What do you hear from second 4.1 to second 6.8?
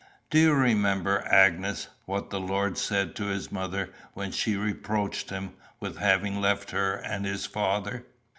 when she reproached him with having left